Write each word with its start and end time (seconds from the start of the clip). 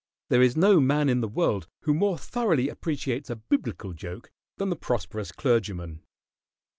There 0.29 0.41
is 0.41 0.57
no 0.57 0.79
man 0.79 1.09
in 1.09 1.21
the 1.21 1.27
world 1.27 1.67
who 1.81 1.93
more 1.93 2.17
thoroughly 2.17 2.69
appreciates 2.69 3.29
a 3.29 3.35
biblical 3.35 3.93
joke 3.93 4.31
than 4.57 4.71
the 4.71 4.75
prosperous 4.75 5.31
clergyman. 5.31 6.01